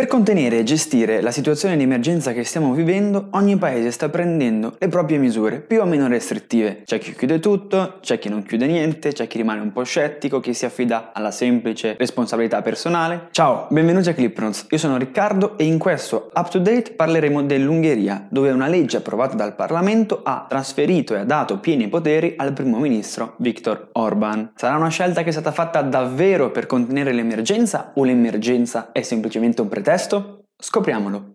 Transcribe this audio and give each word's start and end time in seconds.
Per 0.00 0.08
contenere 0.08 0.60
e 0.60 0.62
gestire 0.62 1.20
la 1.20 1.30
situazione 1.30 1.76
di 1.76 1.82
emergenza 1.82 2.32
che 2.32 2.42
stiamo 2.42 2.72
vivendo, 2.72 3.26
ogni 3.32 3.58
paese 3.58 3.90
sta 3.90 4.08
prendendo 4.08 4.74
le 4.78 4.88
proprie 4.88 5.18
misure 5.18 5.60
più 5.60 5.82
o 5.82 5.84
meno 5.84 6.08
restrittive. 6.08 6.84
C'è 6.86 6.98
chi 6.98 7.14
chiude 7.14 7.38
tutto, 7.38 7.98
c'è 8.00 8.18
chi 8.18 8.30
non 8.30 8.42
chiude 8.42 8.66
niente, 8.66 9.12
c'è 9.12 9.26
chi 9.26 9.36
rimane 9.36 9.60
un 9.60 9.72
po' 9.72 9.82
scettico, 9.82 10.40
chi 10.40 10.54
si 10.54 10.64
affida 10.64 11.10
alla 11.12 11.30
semplice 11.30 11.96
responsabilità 11.98 12.62
personale. 12.62 13.28
Ciao, 13.32 13.66
benvenuti 13.68 14.08
a 14.08 14.14
Clipnotes. 14.14 14.68
Io 14.70 14.78
sono 14.78 14.96
Riccardo 14.96 15.58
e 15.58 15.64
in 15.64 15.76
questo 15.76 16.30
up 16.32 16.48
to 16.48 16.60
date 16.60 16.92
parleremo 16.92 17.42
dell'Ungheria, 17.42 18.26
dove 18.30 18.52
una 18.52 18.68
legge 18.68 18.96
approvata 18.96 19.36
dal 19.36 19.54
Parlamento 19.54 20.22
ha 20.24 20.46
trasferito 20.48 21.14
e 21.14 21.18
ha 21.18 21.24
dato 21.24 21.58
pieni 21.58 21.88
poteri 21.88 22.36
al 22.38 22.54
primo 22.54 22.78
ministro 22.78 23.34
Viktor 23.36 23.90
Orban. 23.92 24.52
Sarà 24.54 24.76
una 24.76 24.88
scelta 24.88 25.22
che 25.22 25.28
è 25.28 25.32
stata 25.32 25.52
fatta 25.52 25.82
davvero 25.82 26.50
per 26.50 26.64
contenere 26.64 27.12
l'emergenza 27.12 27.92
o 27.96 28.04
l'emergenza 28.04 28.92
è 28.92 29.02
semplicemente 29.02 29.60
un 29.60 29.68
pretesto? 29.68 29.88
Testo? 29.90 30.44
Scopriamolo. 30.56 31.34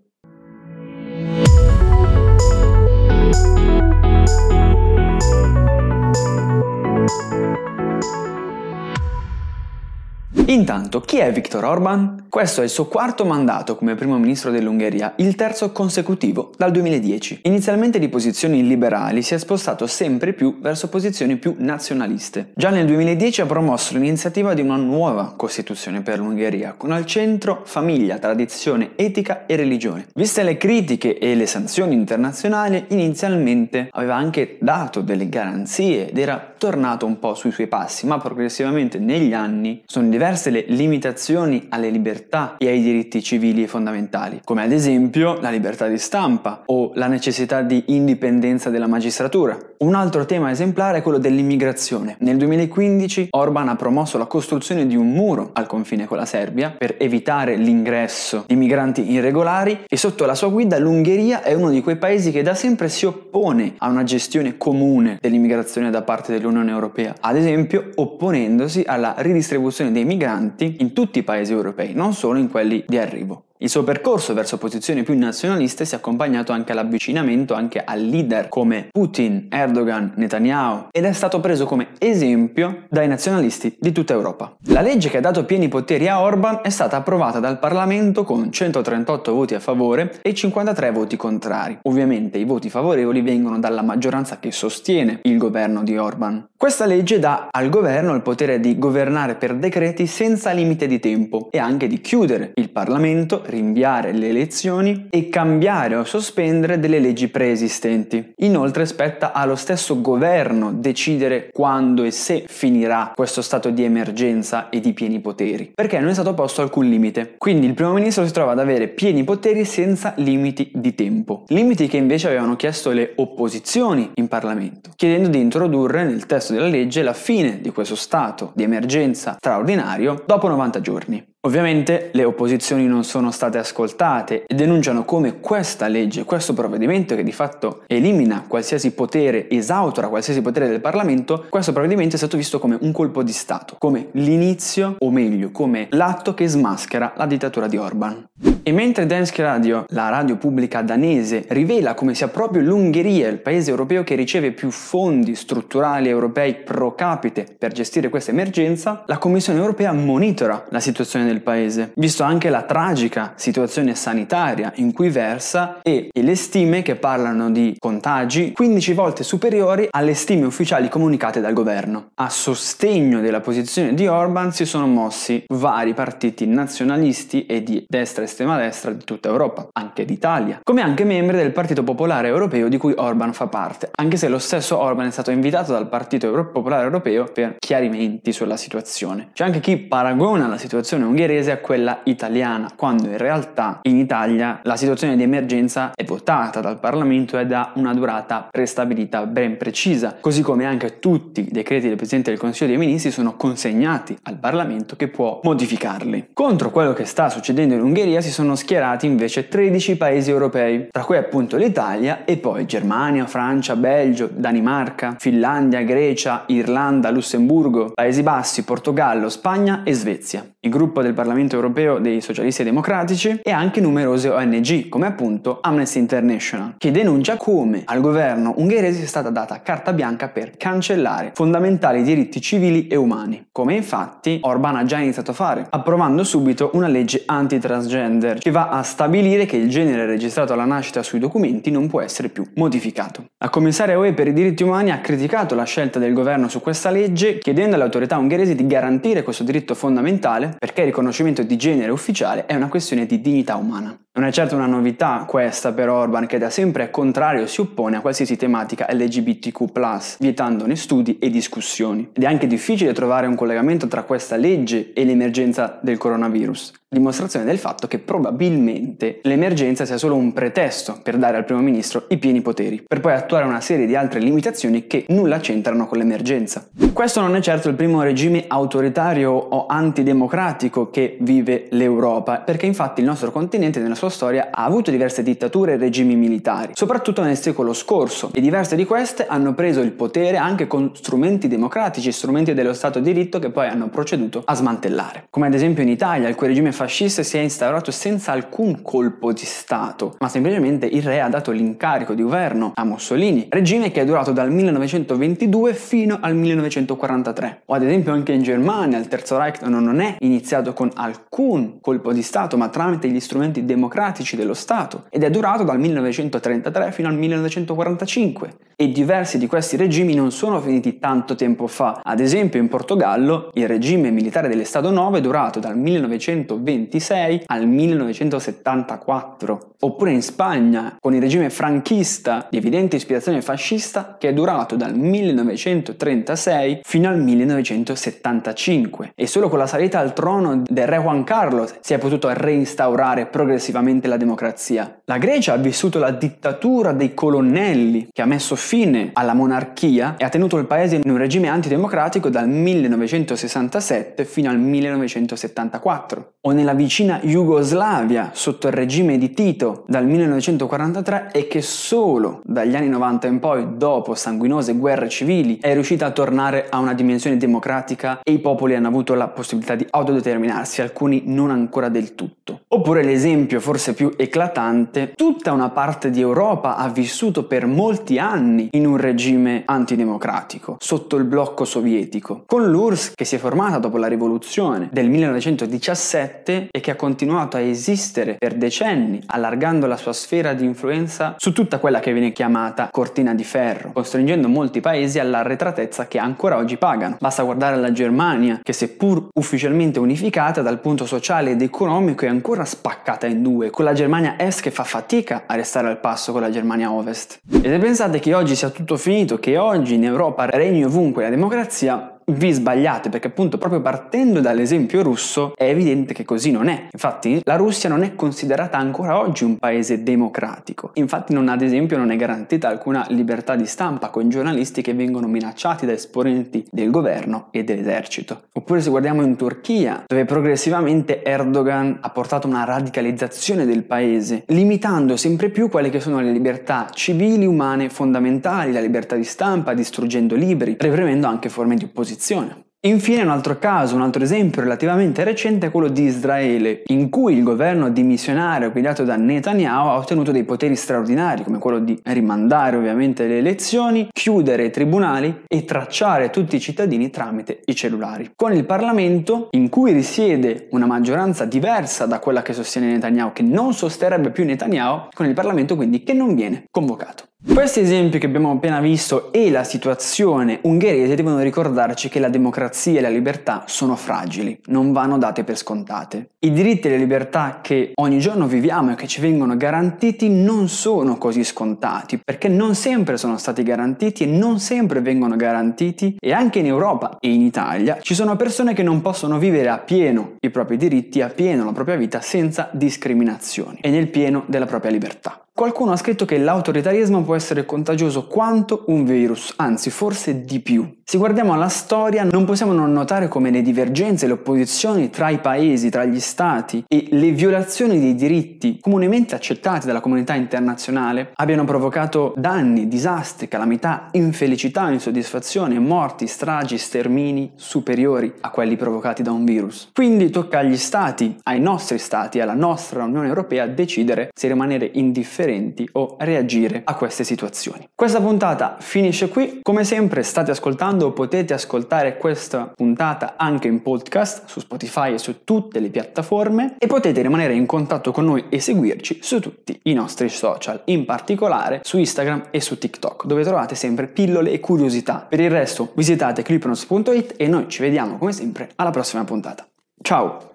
Intanto, 10.45 11.01
chi 11.01 11.17
è 11.17 11.33
Viktor 11.33 11.65
Orban? 11.65 12.24
Questo 12.35 12.59
è 12.59 12.65
il 12.65 12.69
suo 12.69 12.87
quarto 12.87 13.23
mandato 13.23 13.77
come 13.77 13.95
primo 13.95 14.17
ministro 14.17 14.51
dell'Ungheria, 14.51 15.13
il 15.19 15.35
terzo 15.35 15.71
consecutivo 15.71 16.51
dal 16.57 16.69
2010. 16.69 17.39
Inizialmente 17.43 17.97
di 17.97 18.09
posizioni 18.09 18.67
liberali 18.67 19.21
si 19.21 19.35
è 19.35 19.37
spostato 19.37 19.87
sempre 19.87 20.33
più 20.33 20.59
verso 20.59 20.89
posizioni 20.89 21.37
più 21.37 21.55
nazionaliste. 21.59 22.51
Già 22.53 22.71
nel 22.71 22.87
2010 22.87 23.39
ha 23.39 23.45
promosso 23.45 23.93
l'iniziativa 23.93 24.53
di 24.53 24.59
una 24.59 24.75
nuova 24.75 25.33
Costituzione 25.37 26.01
per 26.01 26.19
l'Ungheria, 26.19 26.73
con 26.75 26.91
al 26.91 27.05
centro 27.05 27.61
famiglia, 27.63 28.17
tradizione, 28.17 28.91
etica 28.97 29.45
e 29.45 29.55
religione. 29.55 30.07
Viste 30.13 30.43
le 30.43 30.57
critiche 30.57 31.17
e 31.17 31.35
le 31.35 31.45
sanzioni 31.45 31.95
internazionali, 31.95 32.87
inizialmente 32.89 33.87
aveva 33.91 34.15
anche 34.15 34.57
dato 34.59 34.99
delle 34.99 35.29
garanzie 35.29 36.09
ed 36.09 36.17
era 36.17 36.53
tornato 36.57 37.05
un 37.05 37.17
po' 37.17 37.33
sui 37.33 37.51
suoi 37.51 37.67
passi, 37.67 38.05
ma 38.05 38.17
progressivamente 38.17 38.99
negli 38.99 39.31
anni 39.31 39.83
sono 39.85 40.09
diverse 40.09 40.49
le 40.49 40.65
limitazioni 40.67 41.67
alle 41.69 41.89
libertà 41.89 42.23
e 42.57 42.67
ai 42.67 42.81
diritti 42.81 43.21
civili 43.21 43.63
e 43.63 43.67
fondamentali, 43.67 44.41
come 44.43 44.63
ad 44.63 44.71
esempio 44.71 45.39
la 45.39 45.49
libertà 45.49 45.87
di 45.87 45.97
stampa 45.97 46.63
o 46.65 46.91
la 46.95 47.07
necessità 47.07 47.61
di 47.61 47.83
indipendenza 47.87 48.69
della 48.69 48.87
magistratura. 48.87 49.57
Un 49.77 49.93
altro 49.93 50.25
tema 50.25 50.51
esemplare 50.51 50.99
è 50.99 51.01
quello 51.01 51.17
dell'immigrazione. 51.17 52.15
Nel 52.19 52.37
2015 52.37 53.27
Orban 53.31 53.67
ha 53.67 53.75
promosso 53.75 54.17
la 54.17 54.25
costruzione 54.25 54.87
di 54.87 54.95
un 54.95 55.11
muro 55.11 55.49
al 55.51 55.67
confine 55.67 56.05
con 56.05 56.15
la 56.15 56.25
Serbia 56.25 56.69
per 56.71 56.95
evitare 56.97 57.57
l'ingresso 57.57 58.45
di 58.47 58.55
migranti 58.55 59.11
irregolari 59.11 59.83
e 59.85 59.97
sotto 59.97 60.25
la 60.25 60.33
sua 60.33 60.47
guida 60.47 60.77
l'Ungheria 60.77 61.43
è 61.43 61.53
uno 61.53 61.71
di 61.71 61.81
quei 61.81 61.97
paesi 61.97 62.31
che 62.31 62.41
da 62.41 62.53
sempre 62.53 62.87
si 62.87 63.05
oppone 63.05 63.73
a 63.79 63.89
una 63.89 64.03
gestione 64.03 64.55
comune 64.55 65.17
dell'immigrazione 65.19 65.89
da 65.89 66.03
parte 66.03 66.31
dell'Unione 66.31 66.71
Europea, 66.71 67.13
ad 67.19 67.35
esempio 67.35 67.89
opponendosi 67.95 68.83
alla 68.85 69.15
ridistribuzione 69.17 69.91
dei 69.91 70.05
migranti 70.05 70.77
in 70.79 70.93
tutti 70.93 71.19
i 71.19 71.23
paesi 71.23 71.51
europei, 71.51 71.93
non 71.93 72.13
solo 72.13 72.39
in 72.39 72.49
quelli 72.49 72.85
di 72.87 72.97
arrivo. 72.97 73.43
Il 73.65 73.71
suo 73.71 73.83
percorso 73.83 74.35
verso 74.35 74.59
posizioni 74.59 75.01
più 75.01 75.17
nazionaliste 75.17 75.85
si 75.85 75.95
è 75.95 75.97
accompagnato 75.97 76.51
anche 76.51 76.71
all'avvicinamento 76.71 77.55
anche 77.55 77.83
a 77.83 77.95
leader 77.95 78.47
come 78.47 78.89
Putin, 78.91 79.47
Erdogan, 79.49 80.13
Netanyahu 80.17 80.89
ed 80.91 81.03
è 81.03 81.11
stato 81.13 81.39
preso 81.39 81.65
come 81.65 81.87
esempio 81.97 82.83
dai 82.91 83.07
nazionalisti 83.07 83.75
di 83.79 83.91
tutta 83.91 84.13
Europa. 84.13 84.55
La 84.65 84.81
legge 84.81 85.09
che 85.09 85.17
ha 85.17 85.21
dato 85.21 85.45
pieni 85.45 85.67
poteri 85.67 86.07
a 86.07 86.21
Orban 86.21 86.59
è 86.61 86.69
stata 86.69 86.97
approvata 86.97 87.39
dal 87.39 87.57
Parlamento 87.57 88.23
con 88.23 88.51
138 88.51 89.33
voti 89.33 89.55
a 89.55 89.59
favore 89.59 90.19
e 90.21 90.35
53 90.35 90.91
voti 90.91 91.15
contrari. 91.15 91.79
Ovviamente 91.81 92.37
i 92.37 92.45
voti 92.45 92.69
favorevoli 92.69 93.21
vengono 93.21 93.57
dalla 93.57 93.81
maggioranza 93.81 94.37
che 94.37 94.51
sostiene 94.51 95.21
il 95.23 95.39
governo 95.39 95.81
di 95.81 95.97
Orban. 95.97 96.49
Questa 96.55 96.85
legge 96.85 97.17
dà 97.17 97.47
al 97.49 97.69
governo 97.69 98.13
il 98.13 98.21
potere 98.21 98.59
di 98.59 98.77
governare 98.77 99.35
per 99.35 99.55
decreti 99.55 100.05
senza 100.05 100.51
limite 100.51 100.85
di 100.85 100.99
tempo 100.99 101.49
e 101.49 101.57
anche 101.57 101.87
di 101.87 101.99
chiudere 101.99 102.51
il 102.55 102.69
Parlamento 102.69 103.43
rinviare 103.55 104.11
le 104.11 104.29
elezioni 104.29 105.07
e 105.09 105.29
cambiare 105.29 105.95
o 105.95 106.03
sospendere 106.03 106.79
delle 106.79 106.99
leggi 106.99 107.29
preesistenti. 107.29 108.33
Inoltre 108.37 108.85
spetta 108.85 109.31
allo 109.31 109.55
stesso 109.55 110.01
governo 110.01 110.73
decidere 110.73 111.49
quando 111.51 112.03
e 112.03 112.11
se 112.11 112.45
finirà 112.47 113.13
questo 113.15 113.41
stato 113.41 113.69
di 113.69 113.83
emergenza 113.83 114.69
e 114.69 114.79
di 114.79 114.93
pieni 114.93 115.19
poteri, 115.19 115.71
perché 115.73 115.99
non 115.99 116.09
è 116.09 116.13
stato 116.13 116.33
posto 116.33 116.61
alcun 116.61 116.87
limite. 116.87 117.35
Quindi 117.37 117.65
il 117.65 117.73
primo 117.73 117.93
ministro 117.93 118.25
si 118.25 118.33
trova 118.33 118.51
ad 118.51 118.59
avere 118.59 118.89
pieni 118.89 119.23
poteri 119.23 119.63
senza 119.65 120.13
limiti 120.17 120.71
di 120.73 120.93
tempo, 120.93 121.43
limiti 121.47 121.87
che 121.87 121.97
invece 121.97 122.27
avevano 122.27 122.55
chiesto 122.55 122.91
le 122.91 123.13
opposizioni 123.15 124.11
in 124.15 124.27
Parlamento, 124.27 124.91
chiedendo 124.95 125.29
di 125.29 125.39
introdurre 125.39 126.03
nel 126.03 126.25
testo 126.25 126.53
della 126.53 126.67
legge 126.67 127.01
la 127.01 127.13
fine 127.13 127.61
di 127.61 127.71
questo 127.71 127.95
stato 127.95 128.51
di 128.53 128.63
emergenza 128.63 129.35
straordinario 129.37 130.23
dopo 130.25 130.47
90 130.47 130.81
giorni. 130.81 131.33
Ovviamente 131.45 132.09
le 132.13 132.23
opposizioni 132.23 132.87
non 132.87 133.03
sono 133.03 133.29
state 133.29 133.59
ascoltate 133.59 134.45
e 134.47 134.55
denunciano 134.55 135.05
come 135.05 135.39
questa 135.39 135.87
legge, 135.87 136.23
questo 136.23 136.53
provvedimento 136.53 137.15
che 137.15 137.21
di 137.21 137.31
fatto 137.31 137.83
elimina 137.85 138.45
qualsiasi 138.47 138.93
potere, 138.93 139.47
esautora 139.51 140.07
qualsiasi 140.07 140.41
potere 140.41 140.67
del 140.67 140.81
Parlamento, 140.81 141.45
questo 141.47 141.71
provvedimento 141.71 142.15
è 142.15 142.17
stato 142.17 142.35
visto 142.35 142.57
come 142.57 142.79
un 142.81 142.91
colpo 142.91 143.21
di 143.21 143.31
Stato, 143.31 143.75
come 143.77 144.07
l'inizio, 144.13 144.95
o 144.97 145.11
meglio, 145.11 145.51
come 145.51 145.85
l'atto 145.91 146.33
che 146.33 146.47
smaschera 146.47 147.13
la 147.15 147.27
dittatura 147.27 147.67
di 147.67 147.77
Orban. 147.77 148.27
E 148.67 148.71
mentre 148.71 149.05
Danske 149.05 149.43
Radio, 149.43 149.85
la 149.89 150.09
radio 150.09 150.37
pubblica 150.37 150.81
danese, 150.81 151.45
rivela 151.49 151.93
come 151.93 152.15
sia 152.15 152.29
proprio 152.29 152.63
l'Ungheria 152.63 153.27
il 153.27 153.37
paese 153.37 153.69
europeo 153.69 154.03
che 154.03 154.15
riceve 154.15 154.51
più 154.51 154.71
fondi 154.71 155.35
strutturali 155.35 156.09
europei 156.09 156.55
pro 156.55 156.95
capite 156.95 157.45
per 157.59 157.71
gestire 157.71 158.09
questa 158.09 158.31
emergenza, 158.31 159.03
la 159.05 159.19
Commissione 159.19 159.59
europea 159.59 159.93
monitora 159.93 160.65
la 160.69 160.79
situazione 160.79 161.25
del 161.25 161.34
paese, 161.41 161.91
visto 161.95 162.23
anche 162.23 162.49
la 162.49 162.63
tragica 162.63 163.33
situazione 163.35 163.95
sanitaria 163.95 164.71
in 164.75 164.91
cui 164.93 165.09
versa 165.09 165.79
e, 165.81 166.09
e 166.11 166.21
le 166.21 166.35
stime 166.35 166.81
che 166.81 166.95
parlano 166.95 167.51
di 167.51 167.75
contagi 167.79 168.51
15 168.53 168.93
volte 168.93 169.23
superiori 169.23 169.87
alle 169.89 170.13
stime 170.13 170.45
ufficiali 170.45 170.89
comunicate 170.89 171.41
dal 171.41 171.53
governo. 171.53 172.09
A 172.15 172.29
sostegno 172.29 173.21
della 173.21 173.41
posizione 173.41 173.93
di 173.93 174.07
Orban 174.07 174.51
si 174.51 174.65
sono 174.65 174.87
mossi 174.87 175.43
vari 175.47 175.93
partiti 175.93 176.45
nazionalisti 176.45 177.45
e 177.45 177.63
di 177.63 177.85
destra 177.87 178.23
estrema 178.23 178.57
destra 178.57 178.91
di 178.91 179.03
tutta 179.03 179.29
Europa, 179.29 179.67
anche 179.73 180.05
d'Italia, 180.05 180.59
come 180.63 180.81
anche 180.81 181.03
membri 181.03 181.37
del 181.37 181.51
Partito 181.51 181.83
Popolare 181.83 182.27
Europeo 182.27 182.67
di 182.67 182.77
cui 182.77 182.93
Orban 182.95 183.33
fa 183.33 183.47
parte, 183.47 183.89
anche 183.95 184.17
se 184.17 184.27
lo 184.27 184.39
stesso 184.39 184.77
Orban 184.77 185.07
è 185.07 185.11
stato 185.11 185.31
invitato 185.31 185.71
dal 185.71 185.87
Partito 185.87 186.31
Popolare 186.51 186.83
Europeo 186.83 187.25
per 187.25 187.55
chiarimenti 187.59 188.31
sulla 188.31 188.57
situazione. 188.57 189.29
C'è 189.33 189.43
anche 189.43 189.59
chi 189.59 189.77
paragona 189.77 190.47
la 190.47 190.57
situazione 190.57 191.03
ungherese 191.05 191.24
a 191.25 191.57
quella 191.57 192.01
italiana, 192.03 192.69
quando 192.75 193.07
in 193.07 193.17
realtà 193.17 193.79
in 193.83 193.97
Italia 193.97 194.59
la 194.61 194.75
situazione 194.75 195.15
di 195.15 195.23
emergenza 195.23 195.91
è 195.95 196.03
votata 196.03 196.59
dal 196.59 196.79
Parlamento 196.79 197.39
ed 197.39 197.51
ha 197.51 197.71
una 197.75 197.95
durata 197.95 198.47
prestabilita 198.51 199.25
ben 199.25 199.57
precisa, 199.57 200.17
così 200.19 200.43
come 200.43 200.65
anche 200.65 200.99
tutti 200.99 201.41
i 201.41 201.51
decreti 201.51 201.87
del 201.87 201.97
Presidente 201.97 202.29
del 202.29 202.39
Consiglio 202.39 202.69
dei 202.69 202.77
Ministri 202.77 203.09
sono 203.09 203.35
consegnati 203.35 204.15
al 204.21 204.37
Parlamento 204.37 204.95
che 204.95 205.07
può 205.07 205.39
modificarli. 205.41 206.27
Contro 206.31 206.69
quello 206.69 206.93
che 206.93 207.05
sta 207.05 207.27
succedendo 207.29 207.73
in 207.73 207.81
Ungheria 207.81 208.21
si 208.21 208.31
sono 208.31 208.55
schierati 208.55 209.07
invece 209.07 209.47
13 209.47 209.97
paesi 209.97 210.29
europei, 210.29 210.89
tra 210.91 211.03
cui 211.03 211.17
appunto 211.17 211.57
l'Italia 211.57 212.23
e 212.23 212.37
poi 212.37 212.67
Germania, 212.67 213.25
Francia, 213.25 213.75
Belgio, 213.75 214.29
Danimarca, 214.31 215.15
Finlandia, 215.17 215.81
Grecia, 215.81 216.43
Irlanda, 216.47 217.09
Lussemburgo, 217.09 217.93
Paesi 217.95 218.21
Bassi, 218.21 218.63
Portogallo, 218.63 219.29
Spagna 219.29 219.81
e 219.83 219.93
Svezia 219.93 220.45
il 220.65 220.71
gruppo 220.71 221.03
del 221.03 221.13
Parlamento 221.15 221.55
europeo 221.55 221.97
dei 221.97 222.21
socialisti 222.21 222.61
e 222.61 222.65
democratici 222.65 223.39
e 223.41 223.49
anche 223.49 223.81
numerose 223.81 224.29
ONG, 224.29 224.89
come 224.89 225.07
appunto 225.07 225.57
Amnesty 225.61 225.97
International, 225.97 226.75
che 226.77 226.91
denuncia 226.91 227.37
come 227.37 227.81
al 227.85 228.01
governo 228.01 228.53
ungherese 228.57 228.99
sia 228.99 229.07
stata 229.07 229.31
data 229.31 229.61
carta 229.61 229.93
bianca 229.93 230.27
per 230.27 230.57
cancellare 230.57 231.31
fondamentali 231.33 232.03
diritti 232.03 232.39
civili 232.39 232.87
e 232.87 232.95
umani, 232.95 233.47
come 233.51 233.75
infatti 233.75 234.39
Orban 234.41 234.75
ha 234.75 234.83
già 234.85 234.99
iniziato 234.99 235.31
a 235.31 235.33
fare, 235.33 235.65
approvando 235.69 236.23
subito 236.23 236.69
una 236.73 236.87
legge 236.87 237.23
anti-transgender 237.25 238.37
che 238.37 238.51
va 238.51 238.69
a 238.69 238.83
stabilire 238.83 239.45
che 239.45 239.57
il 239.57 239.69
genere 239.69 240.05
registrato 240.05 240.53
alla 240.53 240.65
nascita 240.65 241.01
sui 241.01 241.19
documenti 241.19 241.71
non 241.71 241.87
può 241.87 242.01
essere 242.01 242.29
più 242.29 242.45
modificato. 242.55 243.25
La 243.37 243.49
commissaria 243.49 243.97
UE 243.97 244.13
per 244.13 244.27
i 244.27 244.33
diritti 244.33 244.63
umani 244.63 244.91
ha 244.91 244.99
criticato 244.99 245.55
la 245.55 245.63
scelta 245.63 245.99
del 245.99 246.13
governo 246.13 246.49
su 246.49 246.61
questa 246.61 246.89
legge, 246.89 247.37
chiedendo 247.37 247.75
alle 247.75 247.85
autorità 247.85 248.17
ungheresi 248.17 248.55
di 248.55 248.67
garantire 248.67 249.23
questo 249.23 249.43
diritto 249.43 249.73
fondamentale 249.75 250.55
perché 250.57 250.83
riconoscimento 250.95 251.43
di 251.43 251.57
genere 251.57 251.91
ufficiale 251.91 252.45
è 252.45 252.55
una 252.55 252.69
questione 252.69 253.05
di 253.05 253.19
dignità 253.19 253.57
umana. 253.57 253.99
Non 254.17 254.23
è 254.23 254.31
certo 254.31 254.55
una 254.55 254.65
novità 254.65 255.25
questa 255.27 255.73
per 255.73 255.89
Orban 255.89 256.25
che 256.25 256.37
da 256.37 256.49
sempre 256.49 256.85
è 256.85 256.89
contrario 256.89 257.43
e 257.43 257.47
si 257.47 257.59
oppone 257.59 257.97
a 257.97 257.99
qualsiasi 257.99 258.37
tematica 258.37 258.87
LGBTQ, 258.89 260.17
vietandone 260.19 260.77
studi 260.77 261.19
e 261.19 261.29
discussioni. 261.29 262.11
Ed 262.13 262.23
è 262.23 262.25
anche 262.25 262.47
difficile 262.47 262.93
trovare 262.93 263.27
un 263.27 263.35
collegamento 263.35 263.89
tra 263.89 264.03
questa 264.03 264.37
legge 264.37 264.93
e 264.93 265.03
l'emergenza 265.03 265.79
del 265.81 265.97
coronavirus 265.97 266.71
dimostrazione 266.95 267.45
del 267.45 267.57
fatto 267.57 267.87
che 267.87 267.99
probabilmente 267.99 269.19
l'emergenza 269.23 269.85
sia 269.85 269.97
solo 269.97 270.15
un 270.15 270.33
pretesto 270.33 270.99
per 271.03 271.17
dare 271.17 271.37
al 271.37 271.43
primo 271.43 271.61
ministro 271.61 272.05
i 272.09 272.17
pieni 272.17 272.41
poteri, 272.41 272.83
per 272.87 273.01
poi 273.01 273.13
attuare 273.13 273.45
una 273.45 273.61
serie 273.61 273.85
di 273.85 273.95
altre 273.95 274.19
limitazioni 274.19 274.87
che 274.87 275.05
nulla 275.09 275.39
c'entrano 275.39 275.87
con 275.87 275.97
l'emergenza. 275.97 276.67
Questo 276.93 277.19
non 277.19 277.35
è 277.35 277.41
certo 277.41 277.69
il 277.69 277.75
primo 277.75 278.01
regime 278.01 278.45
autoritario 278.47 279.31
o 279.31 279.65
antidemocratico 279.67 280.89
che 280.89 281.17
vive 281.19 281.67
l'Europa, 281.71 282.37
perché 282.37 282.65
infatti 282.65 283.01
il 283.01 283.07
nostro 283.07 283.31
continente 283.31 283.79
nella 283.79 283.95
sua 283.95 284.04
storia 284.09 284.49
ha 284.51 284.63
avuto 284.63 284.91
diverse 284.91 285.23
dittature 285.23 285.73
e 285.73 285.77
regimi 285.77 286.15
militari, 286.15 286.73
soprattutto 286.75 287.23
nel 287.23 287.37
secolo 287.37 287.73
scorso, 287.73 288.29
e 288.33 288.41
diverse 288.41 288.75
di 288.75 288.85
queste 288.85 289.25
hanno 289.27 289.53
preso 289.53 289.81
il 289.81 289.91
potere 289.91 290.37
anche 290.37 290.67
con 290.67 290.91
strumenti 290.93 291.47
democratici, 291.47 292.11
strumenti 292.11 292.53
dello 292.53 292.73
Stato 292.73 292.99
di 292.99 293.13
diritto 293.15 293.39
che 293.39 293.49
poi 293.49 293.67
hanno 293.67 293.87
proceduto 293.87 294.41
a 294.45 294.53
smantellare. 294.53 295.27
Come 295.29 295.47
ad 295.47 295.53
esempio 295.53 295.81
in 295.81 295.89
Italia, 295.89 296.27
il 296.27 296.35
cui 296.35 296.47
regime 296.47 296.73
fascista 296.73 297.23
si 297.23 297.37
è 297.37 297.41
instaurato 297.41 297.91
senza 297.91 298.33
alcun 298.33 298.81
colpo 298.81 299.31
di 299.31 299.45
Stato, 299.45 300.15
ma 300.19 300.27
semplicemente 300.27 300.85
il 300.85 301.01
re 301.01 301.21
ha 301.21 301.29
dato 301.29 301.51
l'incarico 301.51 302.13
di 302.13 302.21
governo 302.21 302.73
a 302.75 302.83
Mussolini, 302.83 303.47
regime 303.49 303.91
che 303.91 304.01
è 304.01 304.05
durato 304.05 304.31
dal 304.31 304.51
1922 304.51 305.73
fino 305.73 306.17
al 306.21 306.35
1943. 306.35 307.61
O 307.65 307.73
ad 307.73 307.83
esempio 307.83 308.11
anche 308.11 308.33
in 308.33 308.41
Germania 308.41 308.97
il 308.97 309.07
Terzo 309.07 309.37
Reich 309.37 309.61
non 309.61 310.01
è 310.01 310.17
iniziato 310.19 310.73
con 310.73 310.91
alcun 310.93 311.79
colpo 311.79 312.11
di 312.11 312.21
Stato, 312.21 312.57
ma 312.57 312.67
tramite 312.67 313.07
gli 313.07 313.19
strumenti 313.19 313.63
democratici 313.63 313.93
dello 314.35 314.53
Stato, 314.53 315.05
ed 315.09 315.23
è 315.23 315.29
durato 315.29 315.63
dal 315.63 315.79
1933 315.79 316.91
fino 316.91 317.07
al 317.07 317.15
1945. 317.15 318.57
E 318.77 318.91
diversi 318.91 319.37
di 319.37 319.47
questi 319.47 319.77
regimi 319.77 320.15
non 320.15 320.31
sono 320.31 320.59
finiti 320.59 320.99
tanto 320.99 321.35
tempo 321.35 321.67
fa. 321.67 322.01
Ad 322.03 322.19
esempio 322.19 322.59
in 322.59 322.67
Portogallo 322.67 323.51
il 323.53 323.67
regime 323.67 324.11
militare 324.11 324.49
dell'Estato 324.49 324.91
9 324.91 325.19
è 325.19 325.21
durato 325.21 325.59
dal 325.59 325.77
1920 325.77 326.55
1926 326.55 327.43
al 327.47 327.67
1974, 327.67 329.73
oppure 329.79 330.11
in 330.11 330.21
Spagna 330.21 330.95
con 330.99 331.13
il 331.13 331.21
regime 331.21 331.49
franchista 331.49 332.47
di 332.49 332.57
evidente 332.57 332.95
ispirazione 332.95 333.41
fascista 333.41 334.15
che 334.19 334.29
è 334.29 334.33
durato 334.33 334.75
dal 334.75 334.95
1936 334.95 336.81
fino 336.83 337.09
al 337.09 337.19
1975 337.19 339.11
e 339.15 339.27
solo 339.27 339.49
con 339.49 339.59
la 339.59 339.67
salita 339.67 339.99
al 339.99 340.13
trono 340.13 340.63
del 340.65 340.87
re 340.87 340.97
Juan 340.97 341.23
Carlos 341.23 341.75
si 341.81 341.93
è 341.93 341.97
potuto 341.97 342.31
reinstaurare 342.31 343.25
progressivamente 343.27 343.84
la 344.07 344.17
democrazia. 344.17 345.01
La 345.05 345.17
Grecia 345.17 345.53
ha 345.53 345.57
vissuto 345.57 345.99
la 345.99 346.11
dittatura 346.11 346.91
dei 346.91 347.13
colonnelli 347.13 348.07
che 348.11 348.21
ha 348.21 348.25
messo 348.25 348.55
fine 348.55 349.11
alla 349.13 349.33
monarchia 349.33 350.15
e 350.17 350.25
ha 350.25 350.29
tenuto 350.29 350.57
il 350.57 350.65
paese 350.65 350.95
in 350.95 351.09
un 351.09 351.17
regime 351.17 351.47
antidemocratico 351.47 352.29
dal 352.29 352.49
1967 352.49 354.25
fino 354.25 354.49
al 354.49 354.59
1974 354.59 356.33
o 356.41 356.51
nella 356.51 356.73
vicina 356.73 357.19
Jugoslavia 357.23 358.31
sotto 358.33 358.67
il 358.67 358.73
regime 358.73 359.17
di 359.17 359.33
Tito 359.33 359.83
dal 359.87 360.05
1943 360.05 361.29
e 361.31 361.47
che 361.47 361.61
solo 361.61 362.41
dagli 362.43 362.75
anni 362.75 362.89
90 362.89 363.27
in 363.27 363.39
poi, 363.39 363.77
dopo 363.77 364.13
sanguinose 364.13 364.73
guerre 364.73 365.09
civili, 365.09 365.57
è 365.59 365.73
riuscita 365.73 366.05
a 366.05 366.11
tornare 366.11 366.67
a 366.69 366.77
una 366.77 366.93
dimensione 366.93 367.37
democratica 367.37 368.19
e 368.23 368.31
i 368.31 368.39
popoli 368.39 368.75
hanno 368.75 368.87
avuto 368.87 369.13
la 369.15 369.27
possibilità 369.27 369.75
di 369.75 369.85
autodeterminarsi, 369.89 370.81
alcuni 370.81 371.23
non 371.25 371.49
ancora 371.49 371.89
del 371.89 372.15
tutto. 372.15 372.61
Oppure 372.67 373.03
l'esempio 373.03 373.59
forse 373.59 373.74
più 373.93 374.13
eclatante, 374.15 375.13
tutta 375.15 375.51
una 375.51 375.69
parte 375.69 376.09
di 376.09 376.21
Europa 376.21 376.77
ha 376.77 376.89
vissuto 376.89 377.45
per 377.45 377.65
molti 377.65 378.17
anni 378.17 378.69
in 378.71 378.85
un 378.85 378.97
regime 378.97 379.63
antidemocratico, 379.65 380.77
sotto 380.79 381.15
il 381.17 381.25
blocco 381.25 381.65
sovietico, 381.65 382.43
con 382.45 382.69
l'URSS 382.69 383.13
che 383.15 383.25
si 383.25 383.35
è 383.35 383.37
formata 383.39 383.77
dopo 383.77 383.97
la 383.97 384.07
rivoluzione 384.07 384.89
del 384.91 385.09
1917 385.09 386.25
7 386.45 386.67
e 386.71 386.79
che 386.79 386.91
ha 386.91 386.95
continuato 386.95 387.57
a 387.57 387.59
esistere 387.59 388.35
per 388.37 388.53
decenni, 388.55 389.21
allargando 389.27 389.87
la 389.87 389.97
sua 389.97 390.13
sfera 390.13 390.53
di 390.53 390.63
influenza 390.65 391.35
su 391.37 391.51
tutta 391.51 391.79
quella 391.79 391.99
che 391.99 392.13
viene 392.13 392.31
chiamata 392.31 392.89
cortina 392.91 393.33
di 393.33 393.43
ferro, 393.43 393.91
costringendo 393.91 394.47
molti 394.47 394.81
paesi 394.81 395.19
all'arretratezza 395.19 396.07
che 396.07 396.19
ancora 396.19 396.57
oggi 396.57 396.77
pagano. 396.77 397.17
Basta 397.19 397.43
guardare 397.43 397.77
la 397.77 397.91
Germania, 397.91 398.59
che 398.61 398.73
seppur 398.73 399.27
ufficialmente 399.33 399.99
unificata 399.99 400.61
dal 400.61 400.79
punto 400.79 401.05
sociale 401.05 401.51
ed 401.51 401.61
economico 401.61 402.25
è 402.25 402.27
ancora 402.27 402.65
spaccata 402.65 403.25
in 403.25 403.41
due, 403.41 403.64
con 403.69 403.85
la 403.85 403.93
Germania 403.93 404.35
Est 404.37 404.61
che 404.61 404.71
fa 404.71 404.83
fatica 404.83 405.43
a 405.45 405.55
restare 405.55 405.87
al 405.87 405.99
passo 405.99 406.31
con 406.31 406.41
la 406.41 406.49
Germania 406.49 406.91
Ovest. 406.91 407.39
E 407.49 407.69
se 407.69 407.77
pensate 407.77 408.19
che 408.19 408.33
oggi 408.33 408.55
sia 408.55 408.69
tutto 408.69 408.97
finito, 408.97 409.37
che 409.37 409.57
oggi 409.57 409.95
in 409.95 410.03
Europa 410.03 410.45
regni 410.45 410.83
ovunque 410.83 411.23
la 411.23 411.29
democrazia, 411.29 412.14
vi 412.25 412.51
sbagliate 412.51 413.09
perché 413.09 413.27
appunto 413.27 413.57
proprio 413.57 413.81
partendo 413.81 414.39
dall'esempio 414.39 415.03
russo 415.03 415.53
è 415.55 415.65
evidente 415.65 416.13
che 416.13 416.25
così 416.25 416.51
non 416.51 416.67
è. 416.67 416.87
Infatti 416.91 417.41
la 417.43 417.55
Russia 417.55 417.89
non 417.89 418.03
è 418.03 418.15
considerata 418.15 418.77
ancora 418.77 419.19
oggi 419.19 419.43
un 419.43 419.57
paese 419.57 420.01
democratico. 420.03 420.91
Infatti 420.93 421.33
non 421.33 421.49
ad 421.49 421.61
esempio 421.61 421.97
non 421.97 422.11
è 422.11 422.15
garantita 422.15 422.67
alcuna 422.67 423.05
libertà 423.09 423.55
di 423.55 423.65
stampa 423.65 424.09
con 424.09 424.29
giornalisti 424.29 424.81
che 424.81 424.93
vengono 424.93 425.27
minacciati 425.27 425.85
da 425.85 425.91
esponenti 425.91 426.65
del 426.71 426.89
governo 426.89 427.47
e 427.51 427.63
dell'esercito. 427.63 428.43
Oppure 428.53 428.81
se 428.81 428.89
guardiamo 428.89 429.21
in 429.21 429.35
Turchia 429.35 430.05
dove 430.07 430.25
progressivamente 430.25 431.23
Erdogan 431.23 431.99
ha 432.01 432.09
portato 432.09 432.47
una 432.47 432.63
radicalizzazione 432.63 433.65
del 433.65 433.83
paese 433.83 434.43
limitando 434.47 435.17
sempre 435.17 435.49
più 435.49 435.69
quelle 435.69 435.89
che 435.89 435.99
sono 435.99 436.21
le 436.21 436.31
libertà 436.31 436.87
civili 436.91 437.45
umane 437.45 437.89
fondamentali, 437.89 438.71
la 438.71 438.79
libertà 438.79 439.15
di 439.15 439.23
stampa, 439.23 439.73
distruggendo 439.73 440.35
libri, 440.35 440.75
reprimendo 440.79 441.27
anche 441.27 441.49
forme 441.49 441.75
di 441.75 441.83
opposizione 441.83 442.13
posizione. 442.15 442.63
Infine 442.85 443.23
un 443.23 443.29
altro 443.29 443.57
caso, 443.57 443.95
un 443.95 444.03
altro 444.03 444.21
esempio 444.21 444.61
relativamente 444.61 445.23
recente 445.23 445.65
è 445.65 445.71
quello 445.71 445.87
di 445.87 446.03
Israele, 446.03 446.83
in 446.85 447.09
cui 447.09 447.33
il 447.33 447.41
governo 447.41 447.89
dimissionario 447.89 448.71
guidato 448.71 449.03
da 449.03 449.15
Netanyahu 449.15 449.87
ha 449.87 449.97
ottenuto 449.97 450.31
dei 450.31 450.43
poteri 450.43 450.75
straordinari, 450.75 451.43
come 451.43 451.57
quello 451.57 451.79
di 451.79 451.99
rimandare 452.03 452.77
ovviamente 452.77 453.25
le 453.25 453.39
elezioni, 453.39 454.09
chiudere 454.11 454.65
i 454.65 454.69
tribunali 454.69 455.45
e 455.47 455.65
tracciare 455.65 456.29
tutti 456.29 456.57
i 456.57 456.59
cittadini 456.59 457.09
tramite 457.09 457.61
i 457.65 457.73
cellulari. 457.73 458.33
Con 458.35 458.53
il 458.53 458.65
Parlamento, 458.65 459.47
in 459.51 459.69
cui 459.69 459.91
risiede 459.91 460.67
una 460.69 460.85
maggioranza 460.85 461.45
diversa 461.45 462.05
da 462.05 462.19
quella 462.19 462.43
che 462.43 462.53
sostiene 462.53 462.91
Netanyahu, 462.91 463.33
che 463.33 463.41
non 463.41 463.73
sosterrebbe 463.73 464.29
più 464.29 464.45
Netanyahu, 464.45 465.07
con 465.11 465.25
il 465.25 465.33
Parlamento 465.33 465.75
quindi 465.75 466.03
che 466.03 466.13
non 466.13 466.35
viene 466.35 466.65
convocato. 466.69 467.23
Questi 467.55 467.79
esempi 467.79 468.19
che 468.19 468.25
abbiamo 468.25 468.51
appena 468.51 468.81
visto 468.81 469.31
e 469.31 469.49
la 469.49 469.63
situazione 469.63 470.59
ungherese 470.63 471.15
devono 471.15 471.39
ricordarci 471.41 472.09
che 472.09 472.19
la 472.19 472.27
democrazia 472.27 472.99
e 472.99 473.01
la 473.01 473.07
libertà 473.09 473.63
sono 473.65 473.95
fragili, 473.95 474.59
non 474.65 474.91
vanno 474.91 475.17
date 475.17 475.43
per 475.43 475.55
scontate. 475.55 476.31
I 476.39 476.51
diritti 476.51 476.87
e 476.87 476.91
le 476.91 476.97
libertà 476.97 477.59
che 477.61 477.93
ogni 477.95 478.19
giorno 478.19 478.45
viviamo 478.45 478.91
e 478.91 478.95
che 478.95 479.07
ci 479.07 479.21
vengono 479.21 479.55
garantiti 479.55 480.29
non 480.29 480.67
sono 480.67 481.17
così 481.17 481.43
scontati, 481.45 482.19
perché 482.23 482.49
non 482.49 482.75
sempre 482.75 483.15
sono 483.15 483.37
stati 483.37 483.63
garantiti 483.63 484.23
e 484.23 484.27
non 484.27 484.59
sempre 484.59 484.99
vengono 484.99 485.35
garantiti 485.35 486.17
e 486.19 486.33
anche 486.33 486.59
in 486.59 486.65
Europa 486.65 487.17
e 487.19 487.31
in 487.31 487.41
Italia 487.41 487.99
ci 488.01 488.15
sono 488.15 488.35
persone 488.35 488.73
che 488.73 488.83
non 488.83 489.01
possono 489.01 489.37
vivere 489.39 489.69
a 489.69 489.77
pieno 489.77 490.35
i 490.41 490.49
propri 490.49 490.75
diritti, 490.77 491.21
a 491.21 491.29
pieno 491.29 491.63
la 491.63 491.71
propria 491.71 491.95
vita 491.95 492.19
senza 492.19 492.69
discriminazioni 492.73 493.79
e 493.81 493.89
nel 493.89 494.09
pieno 494.09 494.43
della 494.47 494.65
propria 494.65 494.91
libertà. 494.91 495.39
Qualcuno 495.57 495.93
ha 495.93 495.95
scritto 495.95 496.25
che 496.25 496.37
l'autoritarismo 496.37 497.23
può 497.23 497.33
essere 497.33 497.65
contagioso 497.65 498.27
quanto 498.27 498.83
un 498.87 499.05
virus, 499.05 499.53
anzi 499.55 499.89
forse 499.89 500.41
di 500.41 500.59
più. 500.59 500.97
Se 501.01 501.17
guardiamo 501.17 501.53
alla 501.53 501.69
storia 501.69 502.25
non 502.25 502.43
possiamo 502.43 502.73
non 502.73 502.91
notare 502.91 503.29
come 503.29 503.51
le 503.51 503.61
divergenze, 503.61 504.27
le 504.27 504.33
opposizioni 504.33 505.09
tra 505.09 505.29
i 505.29 505.39
paesi, 505.39 505.89
tra 505.89 506.03
gli 506.03 506.19
stati 506.19 506.83
e 506.89 507.07
le 507.11 507.31
violazioni 507.31 508.01
dei 508.01 508.15
diritti 508.15 508.79
comunemente 508.81 509.33
accettati 509.33 509.87
dalla 509.87 510.01
comunità 510.01 510.33
internazionale 510.33 511.31
abbiano 511.35 511.63
provocato 511.63 512.33
danni, 512.35 512.89
disastri, 512.89 513.47
calamità, 513.47 514.09
infelicità, 514.11 514.89
insoddisfazione, 514.89 515.79
morti, 515.79 516.27
stragi, 516.27 516.77
stermini 516.77 517.53
superiori 517.55 518.33
a 518.41 518.49
quelli 518.49 518.75
provocati 518.75 519.23
da 519.23 519.31
un 519.31 519.45
virus. 519.45 519.91
Quindi 519.93 520.29
tocca 520.31 520.59
agli 520.59 520.75
stati, 520.75 521.37
ai 521.43 521.61
nostri 521.61 521.97
stati, 521.97 522.41
alla 522.41 522.55
nostra 522.55 523.05
Unione 523.05 523.29
Europea 523.29 523.67
decidere 523.67 524.31
se 524.35 524.49
rimanere 524.49 524.89
indifferenti 524.95 525.43
differenti 525.45 525.87
o 525.93 526.15
reagire 526.19 526.81
a 526.83 526.95
queste 526.95 527.23
situazioni. 527.23 527.87
Questa 527.93 528.19
puntata 528.19 528.77
finisce 528.79 529.29
qui, 529.29 529.59
come 529.61 529.83
sempre 529.83 530.23
state 530.23 530.51
ascoltando 530.51 531.07
o 531.07 531.11
potete 531.11 531.53
ascoltare 531.53 532.17
questa 532.17 532.71
puntata 532.75 533.35
anche 533.37 533.67
in 533.67 533.81
podcast 533.81 534.47
su 534.47 534.59
Spotify 534.59 535.13
e 535.13 535.17
su 535.19 535.43
tutte 535.43 535.79
le 535.79 535.89
piattaforme 535.89 536.75
e 536.77 536.87
potete 536.87 537.21
rimanere 537.21 537.53
in 537.53 537.65
contatto 537.65 538.11
con 538.11 538.25
noi 538.25 538.45
e 538.49 538.59
seguirci 538.59 539.19
su 539.21 539.39
tutti 539.39 539.79
i 539.83 539.93
nostri 539.93 540.29
social, 540.29 540.81
in 540.85 541.05
particolare 541.05 541.81
su 541.83 541.97
Instagram 541.97 542.47
e 542.49 542.59
su 542.59 542.77
TikTok, 542.77 543.25
dove 543.25 543.43
trovate 543.43 543.75
sempre 543.75 544.07
pillole 544.07 544.51
e 544.51 544.59
curiosità. 544.59 545.25
Per 545.27 545.39
il 545.39 545.51
resto 545.51 545.91
visitate 545.95 546.41
clipnos.it 546.41 547.35
e 547.37 547.47
noi 547.47 547.69
ci 547.69 547.81
vediamo 547.81 548.17
come 548.17 548.31
sempre 548.31 548.69
alla 548.75 548.91
prossima 548.91 549.23
puntata. 549.23 549.65
Ciao! 550.01 550.54